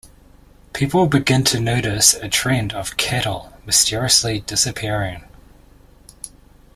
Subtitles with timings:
[0.73, 5.23] People begin to notice a trend of cattle mysteriously disappearing.